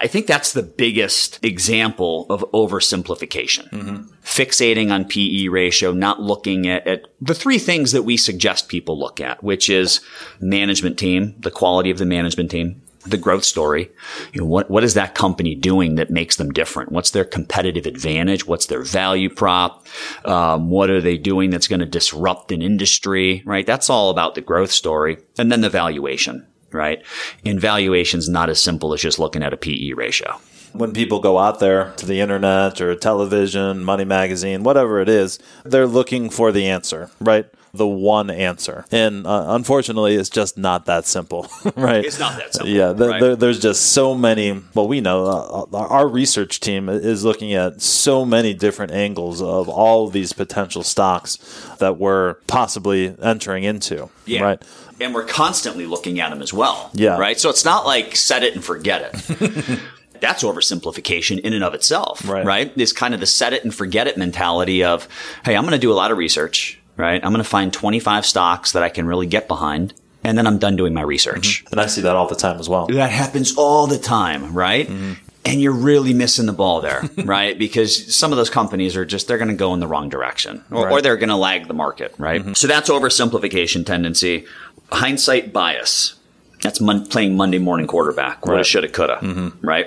I 0.00 0.06
think 0.06 0.26
that's 0.26 0.52
the 0.52 0.62
biggest 0.62 1.44
example 1.44 2.26
of 2.30 2.44
oversimplification. 2.52 4.08
Fixating 4.22 4.90
on 4.92 5.04
PE 5.04 5.48
ratio, 5.48 5.92
not 5.92 6.20
looking 6.20 6.68
at, 6.68 6.86
at 6.86 7.06
the 7.20 7.34
three 7.34 7.58
things 7.58 7.92
that 7.92 8.02
we 8.02 8.16
suggest 8.16 8.68
people 8.68 8.98
look 8.98 9.20
at, 9.20 9.42
which 9.42 9.70
is 9.70 10.00
management 10.40 10.98
team, 10.98 11.34
the 11.38 11.50
quality 11.50 11.90
of 11.90 11.98
the 11.98 12.06
management 12.06 12.50
team, 12.50 12.82
the 13.06 13.16
growth 13.16 13.44
story. 13.44 13.90
You 14.32 14.42
know, 14.42 14.46
what, 14.46 14.70
what 14.70 14.84
is 14.84 14.94
that 14.94 15.14
company 15.14 15.54
doing 15.54 15.94
that 15.96 16.10
makes 16.10 16.36
them 16.36 16.50
different? 16.50 16.92
What's 16.92 17.10
their 17.10 17.24
competitive 17.24 17.86
advantage? 17.86 18.46
What's 18.46 18.66
their 18.66 18.82
value 18.82 19.30
prop? 19.30 19.86
Um, 20.24 20.70
what 20.70 20.90
are 20.90 21.00
they 21.00 21.16
doing 21.16 21.50
that's 21.50 21.68
going 21.68 21.80
to 21.80 21.86
disrupt 21.86 22.52
an 22.52 22.62
industry? 22.62 23.42
Right. 23.46 23.66
That's 23.66 23.90
all 23.90 24.10
about 24.10 24.34
the 24.34 24.40
growth 24.40 24.70
story. 24.70 25.18
And 25.38 25.50
then 25.50 25.60
the 25.60 25.70
valuation. 25.70 26.46
Right. 26.70 27.02
And 27.44 27.60
valuation's 27.60 28.28
not 28.28 28.50
as 28.50 28.60
simple 28.60 28.92
as 28.92 29.00
just 29.00 29.18
looking 29.18 29.42
at 29.42 29.52
a 29.52 29.56
PE 29.56 29.92
ratio. 29.92 30.38
When 30.78 30.92
people 30.92 31.20
go 31.20 31.38
out 31.38 31.60
there 31.60 31.92
to 31.96 32.06
the 32.06 32.20
internet 32.20 32.80
or 32.80 32.94
television, 32.94 33.84
money 33.84 34.04
magazine, 34.04 34.62
whatever 34.62 35.00
it 35.00 35.08
is, 35.08 35.38
they're 35.64 35.86
looking 35.86 36.30
for 36.30 36.52
the 36.52 36.66
answer, 36.68 37.10
right? 37.20 37.46
The 37.74 37.86
one 37.86 38.30
answer. 38.30 38.86
And 38.90 39.26
uh, 39.26 39.46
unfortunately, 39.48 40.14
it's 40.14 40.30
just 40.30 40.56
not 40.56 40.86
that 40.86 41.04
simple, 41.04 41.46
right? 41.76 42.02
It's 42.04 42.18
not 42.18 42.38
that 42.38 42.54
simple, 42.54 42.70
Yeah, 42.72 42.92
th- 42.94 43.10
right? 43.10 43.20
there, 43.20 43.36
there's 43.36 43.60
just 43.60 43.92
so 43.92 44.14
many. 44.14 44.62
Well, 44.74 44.88
we 44.88 45.00
know 45.02 45.26
uh, 45.72 45.76
our 45.76 46.08
research 46.08 46.60
team 46.60 46.88
is 46.88 47.24
looking 47.24 47.52
at 47.52 47.82
so 47.82 48.24
many 48.24 48.54
different 48.54 48.92
angles 48.92 49.42
of 49.42 49.68
all 49.68 50.06
of 50.06 50.12
these 50.14 50.32
potential 50.32 50.82
stocks 50.82 51.36
that 51.78 51.98
we're 51.98 52.34
possibly 52.46 53.14
entering 53.22 53.64
into, 53.64 54.08
Yeah. 54.24 54.42
right? 54.42 54.62
And 55.00 55.14
we're 55.14 55.26
constantly 55.26 55.86
looking 55.86 56.18
at 56.20 56.30
them 56.30 56.40
as 56.42 56.52
well. 56.52 56.90
Yeah. 56.94 57.18
Right. 57.18 57.38
So 57.38 57.50
it's 57.50 57.64
not 57.64 57.84
like 57.86 58.16
set 58.16 58.42
it 58.42 58.54
and 58.54 58.64
forget 58.64 59.10
it. 59.30 59.78
That's 60.20 60.42
oversimplification 60.42 61.38
in 61.40 61.52
and 61.52 61.64
of 61.64 61.74
itself. 61.74 62.26
Right. 62.28 62.44
Right. 62.44 62.74
This 62.76 62.92
kind 62.92 63.14
of 63.14 63.20
the 63.20 63.26
set 63.26 63.52
it 63.52 63.64
and 63.64 63.74
forget 63.74 64.06
it 64.06 64.16
mentality 64.16 64.84
of, 64.84 65.08
Hey, 65.44 65.56
I'm 65.56 65.62
going 65.62 65.72
to 65.72 65.78
do 65.78 65.92
a 65.92 65.94
lot 65.94 66.10
of 66.10 66.18
research. 66.18 66.78
Right. 66.96 67.22
I'm 67.24 67.32
going 67.32 67.42
to 67.42 67.48
find 67.48 67.72
25 67.72 68.26
stocks 68.26 68.72
that 68.72 68.82
I 68.82 68.88
can 68.88 69.06
really 69.06 69.26
get 69.26 69.46
behind. 69.48 69.94
And 70.24 70.36
then 70.36 70.46
I'm 70.48 70.58
done 70.58 70.74
doing 70.76 70.92
my 70.94 71.02
research. 71.02 71.64
Mm-hmm. 71.64 71.72
And 71.74 71.80
I 71.80 71.86
see 71.86 72.00
that 72.02 72.16
all 72.16 72.26
the 72.26 72.34
time 72.34 72.58
as 72.58 72.68
well. 72.68 72.86
That 72.88 73.10
happens 73.10 73.54
all 73.56 73.86
the 73.86 73.98
time, 73.98 74.52
right? 74.52 74.88
Mm-hmm. 74.88 75.12
And 75.44 75.62
you're 75.62 75.72
really 75.72 76.12
missing 76.12 76.46
the 76.46 76.52
ball 76.52 76.80
there, 76.80 77.04
right? 77.24 77.56
Because 77.56 78.14
some 78.14 78.32
of 78.32 78.36
those 78.36 78.50
companies 78.50 78.96
are 78.96 79.04
just, 79.06 79.28
they're 79.28 79.38
going 79.38 79.48
to 79.48 79.54
go 79.54 79.72
in 79.74 79.80
the 79.80 79.86
wrong 79.86 80.08
direction 80.08 80.64
or, 80.72 80.90
or 80.90 81.00
they're 81.00 81.16
going 81.16 81.28
to 81.30 81.36
lag 81.36 81.68
the 81.68 81.72
market, 81.74 82.14
right? 82.18 82.40
Mm-hmm. 82.42 82.52
So 82.54 82.66
that's 82.66 82.90
oversimplification 82.90 83.86
tendency. 83.86 84.44
Hindsight 84.90 85.52
bias. 85.52 86.16
That's 86.62 86.80
mon- 86.80 87.06
playing 87.06 87.36
Monday 87.36 87.58
morning 87.58 87.86
quarterback. 87.86 88.44
Woulda, 88.44 88.56
Right. 88.56 88.66
shoulda, 88.66 88.88
coulda, 88.88 89.52
right? 89.62 89.86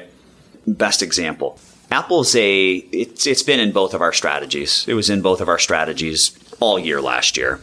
Best 0.68 1.02
example. 1.02 1.60
Apple's 1.92 2.36
a, 2.36 2.74
it's, 2.74 3.28
it's 3.28 3.44
been 3.44 3.60
in 3.60 3.72
both 3.72 3.94
of 3.94 4.02
our 4.02 4.14
strategies. 4.14 4.86
It 4.88 4.94
was 4.94 5.10
in 5.10 5.22
both 5.22 5.42
of 5.42 5.50
our 5.50 5.60
strategies 5.60 6.38
all 6.60 6.80
year 6.80 7.02
last 7.02 7.36
year. 7.36 7.60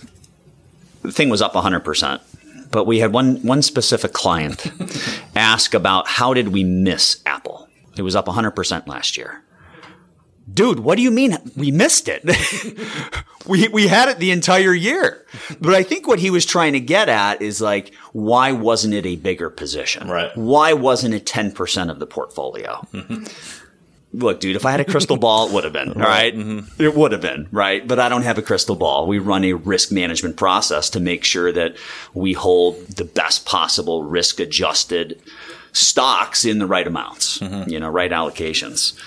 The 1.02 1.12
thing 1.12 1.30
was 1.30 1.40
up 1.40 1.54
100% 1.54 2.20
but 2.70 2.84
we 2.84 2.98
had 2.98 3.12
one 3.12 3.36
one 3.36 3.62
specific 3.62 4.12
client 4.12 4.70
ask 5.34 5.74
about 5.74 6.06
how 6.06 6.34
did 6.34 6.48
we 6.48 6.64
miss 6.64 7.22
Apple? 7.26 7.68
It 7.96 8.02
was 8.02 8.14
up 8.14 8.26
100% 8.26 8.86
last 8.86 9.16
year. 9.16 9.42
Dude, 10.52 10.80
what 10.80 10.96
do 10.96 11.02
you 11.02 11.10
mean 11.10 11.36
we 11.56 11.70
missed 11.70 12.08
it? 12.08 12.24
we 13.46 13.68
we 13.68 13.86
had 13.86 14.08
it 14.08 14.18
the 14.18 14.30
entire 14.30 14.74
year. 14.74 15.24
But 15.60 15.74
I 15.74 15.82
think 15.82 16.06
what 16.06 16.18
he 16.18 16.30
was 16.30 16.46
trying 16.46 16.72
to 16.72 16.80
get 16.80 17.08
at 17.08 17.42
is 17.42 17.60
like 17.60 17.94
why 18.12 18.52
wasn't 18.52 18.94
it 18.94 19.06
a 19.06 19.16
bigger 19.16 19.50
position? 19.50 20.08
Right. 20.08 20.34
Why 20.36 20.72
wasn't 20.72 21.14
it 21.14 21.26
10% 21.26 21.90
of 21.90 21.98
the 21.98 22.06
portfolio? 22.06 22.86
Mm-hmm. 22.92 23.24
Look, 24.14 24.40
dude, 24.40 24.56
if 24.56 24.64
I 24.64 24.70
had 24.70 24.80
a 24.80 24.86
crystal 24.86 25.18
ball, 25.18 25.48
it 25.48 25.52
would 25.52 25.64
have 25.64 25.72
been. 25.72 25.92
All 25.92 25.94
right? 26.08 26.34
Mm-hmm. 26.34 26.82
It 26.82 26.94
would 26.94 27.12
have 27.12 27.20
been, 27.20 27.46
right? 27.52 27.86
But 27.86 28.00
I 28.00 28.08
don't 28.08 28.22
have 28.22 28.38
a 28.38 28.42
crystal 28.42 28.74
ball. 28.74 29.06
We 29.06 29.18
run 29.18 29.44
a 29.44 29.52
risk 29.52 29.92
management 29.92 30.36
process 30.36 30.88
to 30.90 31.00
make 31.00 31.24
sure 31.24 31.52
that 31.52 31.76
we 32.14 32.32
hold 32.32 32.86
the 32.86 33.04
best 33.04 33.44
possible 33.44 34.04
risk 34.04 34.40
adjusted 34.40 35.20
stocks 35.72 36.46
in 36.46 36.58
the 36.58 36.66
right 36.66 36.86
amounts, 36.86 37.38
mm-hmm. 37.38 37.68
you 37.68 37.78
know, 37.78 37.88
right 37.90 38.10
allocations. 38.10 38.98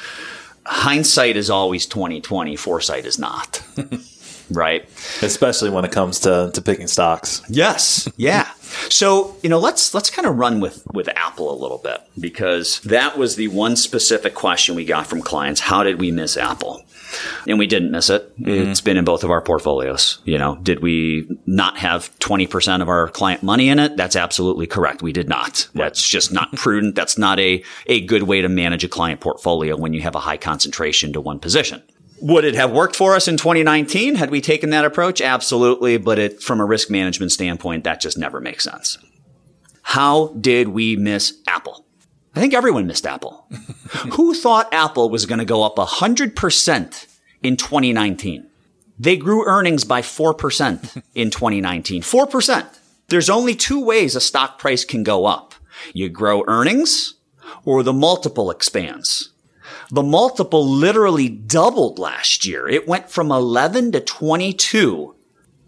Hindsight 0.65 1.37
is 1.37 1.49
always 1.49 1.85
2020, 1.85 2.55
foresight 2.55 3.05
is 3.05 3.17
not. 3.17 3.63
right? 4.53 4.84
Especially 5.22 5.70
when 5.70 5.86
it 5.86 5.91
comes 5.91 6.20
to, 6.22 6.51
to 6.53 6.62
picking 6.62 6.88
stocks. 6.88 7.41
Yes. 7.50 8.10
Yeah. 8.17 8.50
So, 8.89 9.36
you 9.43 9.50
know, 9.50 9.60
let's 9.60 9.93
let's 9.93 10.10
kind 10.10 10.27
of 10.27 10.38
run 10.38 10.60
with 10.60 10.86
with 10.93 11.10
Apple 11.10 11.51
a 11.51 11.58
little 11.60 11.77
bit 11.77 12.01
because 12.20 12.79
that 12.81 13.17
was 13.17 13.36
the 13.36 13.50
one 13.50 13.75
specific 13.75 14.34
question 14.34 14.75
we 14.75 14.86
got 14.86 15.08
from 15.08 15.22
clients. 15.22 15.62
How 15.62 15.84
did 15.84 16.00
we 16.00 16.12
miss 16.12 16.38
Apple? 16.38 16.86
And 17.48 17.60
we 17.60 17.67
didn't 17.67 17.91
miss 17.91 18.10
it. 18.10 18.38
Mm-hmm. 18.39 18.72
It's 18.72 18.81
been 18.81 18.98
in 18.98 19.03
both 19.03 19.24
of 19.24 19.31
our 19.31 19.41
portfolios. 19.41 20.20
You 20.24 20.38
know, 20.38 20.55
did 20.63 20.81
we 20.81 21.27
not 21.46 21.77
have 21.77 22.17
20% 22.20 22.81
of 22.81 22.89
our 22.89 23.10
client 23.10 23.43
money 23.43 23.70
in 23.70 23.79
it? 23.79 23.98
That's 23.98 24.15
absolutely 24.15 24.67
correct. 24.67 25.01
We 25.01 25.12
did 25.12 25.27
not. 25.27 25.67
That's 25.74 26.08
just 26.08 26.31
not 26.31 26.53
prudent. 26.55 26.96
That's 26.96 27.17
not 27.17 27.39
a, 27.39 27.63
a 27.88 28.05
good 28.05 28.24
way 28.24 28.41
to 28.41 28.50
manage 28.50 28.86
a 28.86 28.88
client 28.88 29.20
portfolio 29.20 29.75
when 29.75 29.93
you 29.93 30.01
have 30.01 30.15
a 30.15 30.20
high 30.20 30.38
concentration 30.38 31.12
to 31.13 31.22
one 31.22 31.39
position. 31.39 31.84
Would 32.21 32.45
it 32.45 32.55
have 32.55 32.71
worked 32.71 32.95
for 32.95 33.15
us 33.15 33.27
in 33.27 33.37
2019 33.37 34.15
had 34.15 34.29
we 34.29 34.41
taken 34.41 34.69
that 34.69 34.85
approach? 34.85 35.21
Absolutely. 35.21 35.97
But 35.97 36.19
it, 36.19 36.43
from 36.43 36.59
a 36.59 36.65
risk 36.65 36.89
management 36.89 37.31
standpoint, 37.31 37.83
that 37.83 37.99
just 37.99 38.17
never 38.17 38.39
makes 38.39 38.63
sense. 38.63 38.97
How 39.81 40.27
did 40.39 40.69
we 40.69 40.95
miss 40.95 41.39
Apple? 41.47 41.85
I 42.35 42.39
think 42.39 42.53
everyone 42.53 42.87
missed 42.87 43.07
Apple. 43.07 43.47
Who 44.13 44.35
thought 44.35 44.73
Apple 44.73 45.09
was 45.09 45.25
going 45.25 45.39
to 45.39 45.45
go 45.45 45.63
up 45.63 45.75
100% 45.77 47.07
in 47.41 47.57
2019? 47.57 48.47
They 48.99 49.17
grew 49.17 49.45
earnings 49.47 49.83
by 49.83 50.01
4% 50.01 51.03
in 51.15 51.31
2019. 51.31 52.03
4%. 52.03 52.77
There's 53.07 53.29
only 53.29 53.55
two 53.55 53.83
ways 53.83 54.15
a 54.15 54.21
stock 54.21 54.59
price 54.59 54.85
can 54.85 55.03
go 55.03 55.25
up. 55.25 55.55
You 55.93 56.07
grow 56.07 56.43
earnings 56.47 57.15
or 57.65 57.81
the 57.81 57.93
multiple 57.93 58.51
expands. 58.51 59.30
The 59.91 60.03
multiple 60.03 60.65
literally 60.65 61.27
doubled 61.27 62.00
last 62.00 62.45
year. 62.45 62.67
It 62.67 62.88
went 62.88 63.10
from 63.10 63.29
11 63.29 63.91
to 63.91 64.00
22 64.00 65.15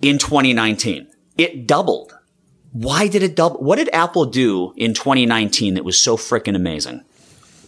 in 0.01 0.17
2019. 0.17 1.07
It 1.37 1.67
doubled. 1.67 2.17
Why 2.71 3.07
did 3.07 3.21
it 3.21 3.35
double? 3.35 3.59
What 3.59 3.75
did 3.75 3.89
Apple 3.93 4.25
do 4.25 4.73
in 4.77 4.93
2019 4.93 5.73
that 5.73 5.83
was 5.83 6.01
so 6.01 6.15
freaking 6.15 6.55
amazing? 6.55 7.03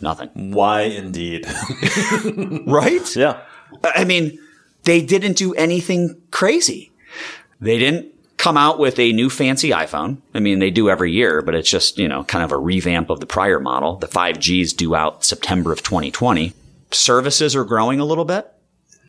Nothing. 0.01 0.51
Why 0.51 0.81
indeed? 0.83 1.45
Right? 2.65 3.15
yeah. 3.15 3.41
I 3.83 4.05
mean, 4.05 4.39
they 4.83 5.01
didn't 5.01 5.37
do 5.37 5.53
anything 5.55 6.21
crazy. 6.31 6.91
They 7.59 7.77
didn't 7.77 8.14
come 8.45 8.57
out 8.57 8.77
with 8.77 8.99
a 8.99 9.11
new 9.11 9.27
fancy 9.27 9.71
iPhone. 9.71 10.21
I 10.35 10.39
mean, 10.39 10.59
they 10.59 10.69
do 10.69 10.87
every 10.87 11.11
year, 11.11 11.41
but 11.41 11.55
it's 11.55 11.67
just, 11.67 11.97
you 11.97 12.07
know, 12.07 12.23
kind 12.25 12.43
of 12.43 12.51
a 12.51 12.57
revamp 12.59 13.09
of 13.09 13.19
the 13.19 13.25
prior 13.25 13.59
model. 13.59 13.95
The 13.95 14.07
5G 14.07 14.61
is 14.61 14.71
due 14.71 14.93
out 14.93 15.25
September 15.25 15.71
of 15.71 15.81
2020. 15.81 16.53
Services 16.91 17.55
are 17.55 17.63
growing 17.63 17.99
a 17.99 18.05
little 18.05 18.23
bit. 18.23 18.47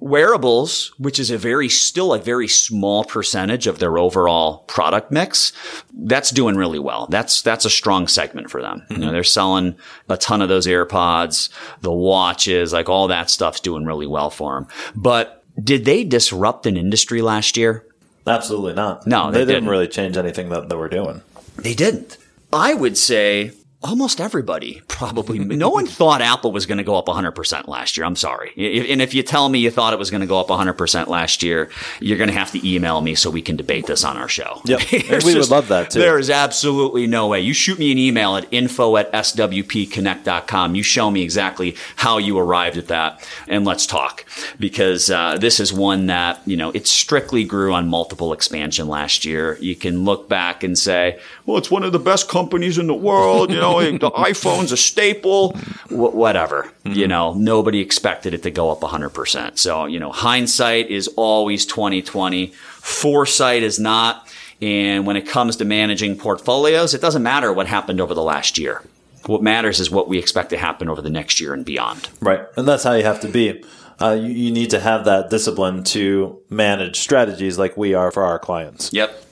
Wearables, 0.01 0.91
which 0.97 1.19
is 1.19 1.31
a 1.31 1.37
very, 1.37 1.69
still 1.69 2.15
a 2.15 2.19
very 2.19 2.49
small 2.49 3.05
percentage 3.05 3.67
of 3.67 3.79
their 3.79 3.99
overall 3.99 4.61
product 4.69 5.13
mix, 5.13 5.53
that's 5.93 6.31
doing 6.31 6.57
really 6.57 6.79
well. 6.79 7.07
That's, 7.11 7.43
that's 7.43 7.67
a 7.67 7.71
strong 7.71 8.09
segment 8.09 8.51
for 8.51 8.63
them. 8.63 8.87
You 8.89 8.97
know, 8.97 9.13
they're 9.13 9.23
selling 9.23 9.77
a 10.09 10.17
ton 10.17 10.41
of 10.41 10.49
those 10.49 10.67
AirPods, 10.67 11.51
the 11.83 11.93
watches, 11.93 12.73
like 12.73 12.89
all 12.89 13.09
that 13.09 13.29
stuff's 13.29 13.61
doing 13.61 13.85
really 13.85 14.07
well 14.07 14.31
for 14.31 14.55
them. 14.55 14.67
But 14.95 15.45
did 15.63 15.85
they 15.85 16.05
disrupt 16.05 16.65
an 16.65 16.79
industry 16.79 17.21
last 17.21 17.59
year? 17.59 17.87
Absolutely 18.27 18.75
not. 18.75 19.07
No, 19.07 19.31
they 19.31 19.39
they, 19.39 19.45
didn't 19.45 19.55
didn't. 19.55 19.69
really 19.71 19.89
change 19.89 20.17
anything 20.17 20.49
that, 20.49 20.69
that 20.69 20.77
we're 20.77 20.89
doing. 20.89 21.23
They 21.57 21.75
didn't. 21.75 22.19
I 22.53 22.75
would 22.75 22.97
say 22.99 23.53
almost 23.87 24.21
everybody 24.21 24.83
probably. 24.89 25.39
no 25.57 25.71
one 25.71 25.87
thought 25.87 26.21
Apple 26.21 26.53
was 26.53 26.67
going 26.67 26.79
to 26.79 26.85
go 26.85 26.97
up 26.97 27.07
100% 27.07 27.69
last 27.69 27.97
year. 27.97 28.07
I'm 28.07 28.17
sorry. 28.17 28.51
And 28.57 29.01
if 29.01 29.15
you 29.15 29.23
tell 29.23 29.49
me 29.49 29.59
you 29.59 29.71
thought 29.71 29.93
it 29.93 29.99
was 29.99 30.11
going 30.11 30.21
to 30.21 30.27
go 30.27 30.39
up 30.41 30.49
100% 30.49 31.07
last 31.07 31.43
year, 31.43 31.71
you're 32.01 32.19
going 32.19 32.29
to 32.29 32.35
have 32.35 32.53
to 32.53 32.69
email 32.69 33.01
me 33.01 33.15
so 33.15 33.31
we 33.31 33.43
can 33.43 33.57
debate 33.57 33.87
this 33.87 34.05
on 34.05 34.17
our 34.17 34.29
show. 34.29 34.61
Yep. 34.65 34.81
We 35.27 35.35
would 35.35 35.51
love 35.51 35.69
that, 35.69 35.91
too. 35.91 35.99
There 35.99 36.19
is 36.19 36.31
absolutely 36.31 37.07
no 37.07 37.29
way. 37.29 37.41
You 37.41 37.53
shoot 37.53 37.79
me 37.79 37.91
an 37.91 37.99
email 37.99 38.37
at 38.37 38.47
info 38.53 38.97
at 38.97 39.11
swpconnect.com. 39.13 40.75
You 40.75 40.83
show 40.83 41.11
me 41.11 41.23
exactly 41.23 41.77
how 41.97 42.19
you 42.19 42.39
arrived 42.39 42.77
at 42.77 42.89
that 42.89 43.27
and 43.49 43.65
let's 43.65 43.87
talk 43.87 44.25
because 44.59 45.11
uh, 45.11 45.39
this 45.39 45.59
is 45.61 45.73
one 45.73 46.07
that, 46.07 46.41
you 46.47 46.57
know, 46.57 46.71
it 46.71 46.87
strictly 46.87 47.45
grew 47.45 47.73
on 47.73 47.89
multiple 47.89 48.33
expansion 48.33 48.89
last 48.89 49.25
year. 49.25 49.59
You 49.61 49.75
can 49.75 50.05
look 50.05 50.29
back 50.29 50.63
and 50.63 50.79
say, 50.79 51.19
well, 51.45 51.57
it's 51.57 51.71
one 51.71 51.85
of 51.85 51.93
the 51.93 51.99
best 51.99 52.29
companies 52.29 52.79
in 52.79 52.87
the 52.87 52.95
world. 52.95 53.51
You 53.51 53.61
know, 53.61 53.76
the 53.81 54.11
iPhone's 54.11 54.73
a 54.73 54.77
staple, 54.77 55.53
Wh- 55.89 56.15
whatever. 56.15 56.71
You 56.85 57.09
know, 57.09 57.35
nobody 57.35 57.81
expected 57.81 58.35
it 58.35 58.43
to 58.45 58.51
go 58.51 58.71
up 58.71 58.81
100%. 58.81 59.59
So, 59.59 59.87
you 59.87 59.99
know, 59.99 60.13
hindsight 60.13 60.91
is 60.91 61.09
always 61.17 61.67
2020. 61.67 62.49
Foresight 62.49 63.63
is 63.63 63.79
not. 63.79 64.29
And 64.63 65.07
when 65.07 65.17
it 65.17 65.27
comes 65.29 65.57
to 65.57 65.65
managing 65.65 66.17
portfolios, 66.17 66.95
it 66.95 67.01
doesn't 67.01 67.23
matter 67.23 67.53
what 67.53 67.67
happened 67.67 68.01
over 68.01 68.15
the 68.15 68.23
last 68.23 68.59
year. 68.59 68.83
What 69.27 69.43
matters 69.43 69.81
is 69.81 69.91
what 69.91 70.09
we 70.09 70.19
expect 70.19 70.51
to 70.51 70.57
happen 70.57 70.89
over 70.89 71.03
the 71.03 71.11
next 71.11 71.41
year 71.41 71.53
and 71.53 71.65
beyond. 71.65 72.09
Right. 72.21 72.41
And 72.57 72.67
that's 72.67 72.85
how 72.85 72.93
you 72.95 73.03
have 73.05 73.21
to 73.21 73.29
be. 73.29 73.65
Uh, 74.01 74.13
you, 74.13 74.29
you 74.29 74.51
need 74.53 74.71
to 74.71 74.81
have 74.81 75.05
that 75.07 75.31
discipline 75.31 75.83
to 75.85 76.41
manage 76.49 77.01
strategies 77.01 77.59
like 77.59 77.77
we 77.77 77.95
are 77.95 78.11
for 78.11 78.25
our 78.25 78.39
clients. 78.39 78.93
Yep. 78.93 79.25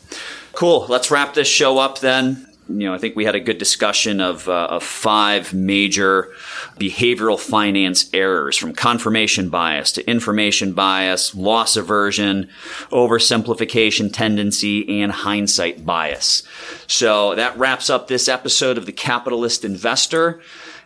Cool. 0.52 0.86
Let's 0.88 1.10
wrap 1.10 1.34
this 1.34 1.48
show 1.48 1.78
up 1.78 2.00
then. 2.00 2.43
You 2.68 2.86
know, 2.86 2.94
I 2.94 2.98
think 2.98 3.14
we 3.14 3.26
had 3.26 3.34
a 3.34 3.40
good 3.40 3.58
discussion 3.58 4.20
of, 4.20 4.48
uh, 4.48 4.68
of 4.70 4.82
five 4.82 5.52
major 5.52 6.32
behavioral 6.78 7.38
finance 7.38 8.08
errors 8.14 8.56
from 8.56 8.72
confirmation 8.72 9.50
bias 9.50 9.92
to 9.92 10.10
information 10.10 10.72
bias, 10.72 11.34
loss 11.34 11.76
aversion, 11.76 12.48
oversimplification 12.90 14.10
tendency, 14.10 15.02
and 15.02 15.12
hindsight 15.12 15.84
bias. 15.84 16.42
So 16.86 17.34
that 17.34 17.58
wraps 17.58 17.90
up 17.90 18.08
this 18.08 18.28
episode 18.28 18.78
of 18.78 18.86
The 18.86 18.92
Capitalist 18.92 19.64
Investor. 19.64 20.40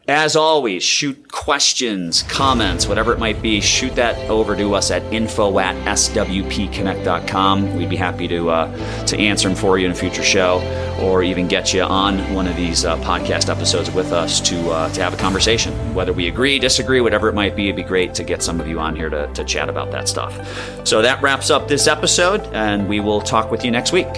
As 0.08 0.36
always, 0.36 0.82
shoot 0.82 1.30
questions, 1.30 2.22
comments, 2.22 2.88
whatever 2.88 3.12
it 3.12 3.18
might 3.18 3.42
be, 3.42 3.60
shoot 3.60 3.94
that 3.96 4.16
over 4.30 4.56
to 4.56 4.74
us 4.74 4.90
at 4.90 5.02
info 5.12 5.58
at 5.58 5.76
swpconnect.com. 5.84 7.76
We'd 7.76 7.90
be 7.90 7.96
happy 7.96 8.26
to, 8.28 8.48
uh, 8.48 9.04
to 9.04 9.18
answer 9.18 9.50
them 9.50 9.56
for 9.56 9.76
you 9.78 9.84
in 9.84 9.92
a 9.92 9.94
future 9.94 10.22
show 10.22 10.62
or 11.02 11.22
even 11.22 11.46
get 11.46 11.74
you 11.74 11.82
on 11.82 12.32
one 12.32 12.46
of 12.46 12.56
these 12.56 12.86
uh, 12.86 12.96
podcast 13.00 13.50
episodes 13.50 13.90
with 13.90 14.12
us 14.12 14.40
to, 14.40 14.70
uh, 14.70 14.90
to 14.94 15.02
have 15.02 15.12
a 15.12 15.18
conversation. 15.18 15.74
Whether 15.94 16.14
we 16.14 16.26
agree, 16.28 16.58
disagree, 16.58 17.02
whatever 17.02 17.28
it 17.28 17.34
might 17.34 17.54
be, 17.54 17.64
it'd 17.64 17.76
be 17.76 17.82
great 17.82 18.14
to 18.14 18.24
get 18.24 18.42
some 18.42 18.62
of 18.62 18.66
you 18.66 18.80
on 18.80 18.96
here 18.96 19.10
to, 19.10 19.30
to 19.34 19.44
chat 19.44 19.68
about 19.68 19.90
that 19.90 20.08
stuff. 20.08 20.86
So 20.86 21.02
that 21.02 21.20
wraps 21.20 21.50
up 21.50 21.68
this 21.68 21.86
episode, 21.86 22.40
and 22.54 22.88
we 22.88 23.00
will 23.00 23.20
talk 23.20 23.50
with 23.50 23.62
you 23.62 23.70
next 23.70 23.92
week. 23.92 24.08